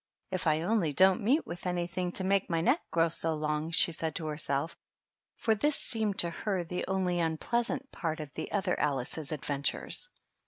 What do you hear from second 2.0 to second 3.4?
to make my neck grow so